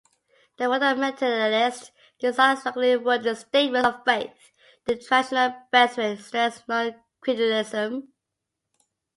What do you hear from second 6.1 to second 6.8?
stressed